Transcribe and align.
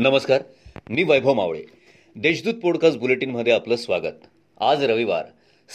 नमस्कार 0.00 0.42
मी 0.88 1.02
वैभव 1.02 1.34
मावळे. 1.34 1.62
देशदूत 2.16 2.54
पॉडकास्ट 2.54 2.98
बुलेटिनमध्ये 2.98 3.52
आपलं 3.52 3.76
स्वागत. 3.76 4.26
आज 4.60 4.84
रविवार 4.84 5.24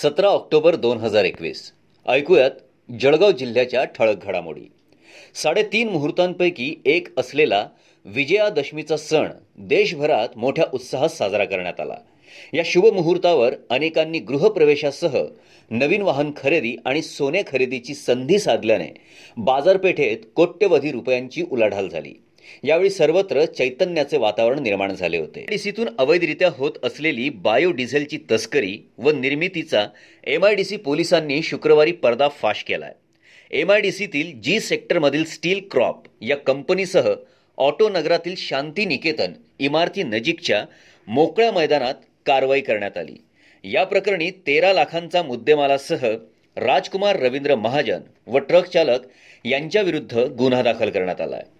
सतरा 0.03 0.27
ऑक्टोबर 0.27 0.75
दोन 0.75 0.97
हजार 0.97 1.23
एकवीस. 1.23 1.71
ऐकूयात 2.07 2.51
जळगाव 2.99 3.31
जिल्ह्याच्या 3.31 3.83
ठळक 3.83 4.23
घडामोडी. 4.23 4.61
साडेतीन 5.35 5.89
मुहूर्तांपैकी 5.89 6.75
एक 6.85 7.19
असलेला 7.19 7.67
विजयादशमीचा 8.05 8.97
सण 8.97 9.27
देशभरात 9.57 10.29
मोठ्या 10.35 10.65
उत्साहात 10.73 11.09
साजरा 11.09 11.45
करण्यात 11.45 11.79
आला. 11.79 11.97
या 12.53 12.63
शुभ 12.65 12.85
मुहूर्तावर 12.85 13.53
अनेकांनी 13.69 14.19
गृहप्रवेशासह 14.19 15.23
नवीन 15.69 16.01
वाहन 16.01 16.31
खरेदी 16.37 16.75
आणि 16.85 17.01
सोने 17.01 17.41
खरेदीची 17.47 17.93
संधी 17.93 18.39
साधल्याने 18.39 18.93
बाजारपेठेत 19.37 20.17
कोट्यवधी 20.35 20.91
रुपयांची 20.91 21.43
उलाढाल 21.51 21.87
झाली. 21.87 22.13
यावेळी 22.63 22.89
सर्वत्र 22.89 23.45
चैतन्याचे 23.45 24.17
वातावरण 24.17 24.59
निर्माण 24.59 24.93
झाले 24.93 25.17
होते. 25.17 25.45
डीसीतून 25.49 25.87
अवैधरित्या 25.99 26.49
होत 26.49 26.71
असलेली 26.83 27.29
बायोडिझेलची 27.29 28.17
तस्करी 28.31 28.77
व 28.97 29.11
निर्मितीचा 29.11 29.87
एमआयडीसी 30.23 30.77
पोलिसांनी 30.77 31.41
शुक्रवारी 31.43 31.91
पर्दाफाश 31.91 32.63
केलाय. 32.63 32.93
एमआयडीसीतील 33.51 34.31
जी 34.41 34.59
सेक्टरमधील 34.59 35.25
स्टील 35.25 35.59
क्रॉप 35.71 36.03
या 36.21 36.37
कंपनीसह 36.37 37.09
ऑटो 37.57 37.89
नगरातील 37.89 38.33
शांती 38.37 38.85
निकेतन 38.85 39.33
इमारती 39.59 40.03
नजीकच्या 40.03 40.65
मोकळ्या 41.07 41.51
मैदानात 41.51 41.93
कारवाई 42.25 42.61
करण्यात 42.61 42.97
आली. 42.97 43.15
या 43.63 43.83
प्रकरणी 43.83 44.31
तेरा 44.47 44.73
लाखांचा 44.73 45.23
मुद्देमालासह 45.23 46.07
राजकुमार 46.57 47.19
रवींद्र 47.19 47.55
महाजन 47.55 47.99
व 48.27 48.37
ट्रक 48.37 48.65
चालक 48.65 48.99
यांच्याविरुद्ध 49.45 50.17
गुन्हा 50.17 50.61
दाखल 50.61 50.89
करण्यात 50.89 51.21
आला 51.21 51.35
आहे 51.35 51.54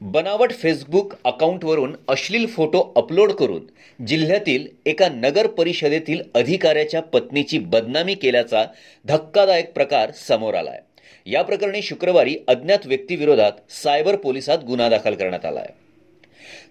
बनावट 0.00 0.52
फेसबुक 0.52 1.14
अकाउंटवरून 1.24 1.94
अश्लील 2.08 2.46
फोटो 2.46 2.92
अपलोड 2.96 3.32
करून 3.32 3.62
जिल्ह्यातील 4.06 4.66
एका 4.86 5.08
नगर 5.08 5.46
परिषदेतील 5.46 6.22
अधिकाऱ्याच्या 6.34 7.02
पत्नीची 7.02 7.58
बदनामी 7.58 8.14
केल्याचा 8.14 8.64
धक्कादायक 9.04 9.72
प्रकार 9.72 10.10
समोर 10.28 10.54
आलाय. 10.54 10.80
या 11.26 11.42
प्रकरणी 11.42 11.82
शुक्रवारी 11.82 12.36
अज्ञात 12.48 12.86
व्यक्तीविरोधात 12.86 13.52
सायबर 13.70 14.16
पोलिसात 14.16 14.58
गुन्हा 14.58 14.88
दाखल 14.88 15.14
करण्यात 15.14 15.44
आला 15.44 15.60
आहे 15.60 15.72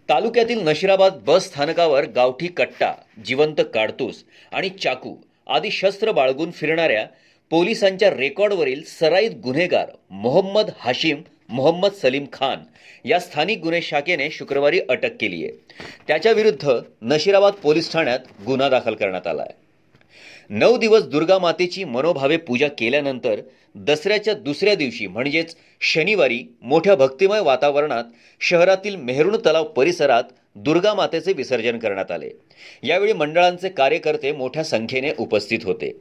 तालुक्यातील 0.10 0.68
नशिराबाद 0.68 1.14
बस 1.28 1.46
स्थानकावर 1.46 2.06
गावठी 2.06 2.48
कट्टा 2.48 2.94
जिवंत 3.26 3.62
काडतूस 3.74 4.24
आणि 4.52 4.70
चाकू 4.70 5.16
आदी 5.48 5.72
शस्त्र 5.72 6.12
बाळगून 6.12 6.52
फिरणाऱ्या 6.52 7.06
पोलिसांच्या 7.50 8.10
रेकॉर्डवरील 8.10 8.82
सराईत 9.00 9.32
गुन्हेगार 9.44 9.90
मोहम्मद 10.10 10.70
हाशिम 10.80 11.22
मोहम्मद 11.50 11.92
सलीम 11.92 12.26
खान 12.34 12.58
या 13.06 13.20
स्थानिक 13.20 13.60
गुन्हे 13.60 13.82
शाखेने 13.82 14.30
शुक्रवारी 14.30 14.80
अटक 14.90 15.12
केली 15.20 15.44
आहे. 15.44 15.52
त्याच्याविरुद्ध 16.08 16.70
नशिराबाद 17.02 17.54
पोलीस 17.54 17.92
ठाण्यात 17.94 18.20
गुन्हा 18.46 18.70
दाखल 18.70 18.94
करण्यात 18.94 19.28
आला 19.28 19.42
आहे. 19.42 19.66
नऊ 20.50 20.78
दिवस 20.78 21.04
दुर्गा 21.04 21.40
मातेची 21.40 21.84
मनोभावे 21.84 22.38
पूजा 22.38 22.68
केल्यानंतर 22.68 23.42
दसऱ्याच्या 23.76 24.34
दुसऱ्या 24.34 24.76
दिवशी 24.76 25.08
म्हणजेच 25.08 25.56
शनिवारी 25.82 26.44
मोठ्या 26.62 26.96
भक्तिमय 26.96 27.40
वातावरणात 27.40 28.04
शहरातील 28.42 28.96
मेहरुण 28.96 29.38
तलाव 29.38 29.64
परिसरात 29.64 30.24
दुर्गा 30.56 30.94
मातेचे 30.94 31.34
विसर्जन 31.34 31.80
करण्यात 31.80 32.12
आले. 32.12 32.30
यावेळी 32.84 33.14
मंडळांचे 33.14 33.70
कार्यकर्ते 33.70 34.32
मोठ्या 34.32 34.64
संख्येने 34.64 35.12
उपस्थित 35.18 35.60
होते. 35.64 35.92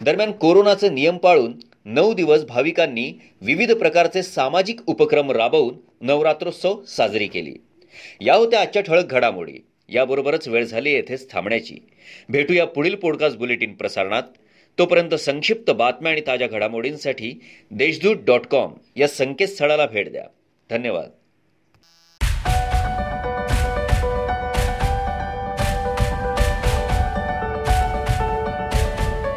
दरम्यान 0.00 0.32
कोरोनाचे 0.32 0.88
नियम 0.88 1.16
पाळून 1.16 1.52
नऊ 1.84 2.14
दिवस 2.14 2.44
भाविकांनी 2.44 3.12
विविध 3.40 3.72
प्रकारचे 3.72 4.22
सामाजिक 4.22 4.80
उपक्रम 4.86 5.30
राबवून 5.30 5.74
नवरात्रोत्सव 6.00 6.84
साजरी 6.84 7.26
केली. 7.26 7.54
या 8.20 8.34
होत्या 8.34 8.60
आजच्या 8.60 8.82
ठळक 8.82 9.04
घडामोडी. 9.04 9.52
याबरोबरच 9.88 10.48
वेळ 10.48 10.64
झाली 10.64 10.90
येथेच 10.90 11.32
थांबण्याची. 11.32 11.74
भेटूया 12.28 12.66
पुढील 12.66 12.94
पॉडकास्ट 12.94 13.38
बुलेटिन 13.38 13.74
प्रसारणात. 13.74 14.22
तोपर्यंत 14.78 15.14
संक्षिप्त 15.14 15.70
बातम्या 15.70 16.12
आणि 16.12 16.20
ताज्या 16.26 16.48
घडामोडींसाठी 16.48 17.40
देशदूत 17.70 18.16
डॉट 18.16 18.46
कॉम 18.46 18.72
या 18.96 19.08
संकेतस्थळाला 19.08 19.86
भेट 19.86 20.12
द्या. 20.12 20.24
धन्यवाद. 20.70 21.10